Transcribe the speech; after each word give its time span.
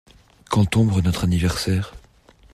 Quand 0.49 0.65
tombe 0.65 0.99
notre 1.03 1.25
anniversaire? 1.25 1.93